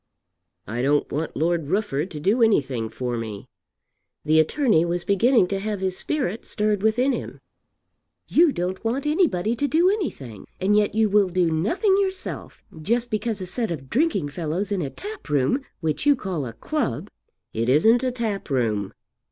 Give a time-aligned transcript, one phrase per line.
[0.65, 3.45] "I don't want Lord Rufford to do anything for me."
[4.25, 7.39] The attorney was beginning to have his spirit stirred within him.
[8.27, 13.11] "You don't want anybody to do anything, and yet you will do nothing yourself, just
[13.11, 17.11] because a set of drinking fellows in a tap room, which you call a club"
[17.53, 18.93] "It isn't a tap room."